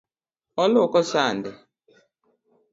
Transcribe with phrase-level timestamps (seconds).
[0.63, 1.51] Oluoko sande.